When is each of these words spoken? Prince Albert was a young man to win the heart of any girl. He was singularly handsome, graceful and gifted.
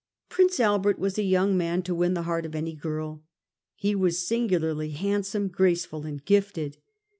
Prince 0.29 0.59
Albert 0.59 0.97
was 0.97 1.19
a 1.19 1.21
young 1.21 1.55
man 1.55 1.83
to 1.83 1.93
win 1.93 2.15
the 2.15 2.23
heart 2.23 2.43
of 2.43 2.55
any 2.55 2.73
girl. 2.73 3.21
He 3.75 3.93
was 3.93 4.27
singularly 4.27 4.89
handsome, 4.93 5.47
graceful 5.47 6.07
and 6.07 6.25
gifted. 6.25 6.77